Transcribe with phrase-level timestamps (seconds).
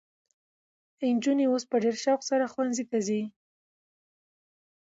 [1.15, 3.21] نجونې اوس په ډېر شوق سره ښوونځي ته ځي.